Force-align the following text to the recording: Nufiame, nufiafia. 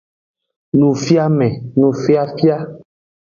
Nufiame, 0.77 1.49
nufiafia. 1.79 2.55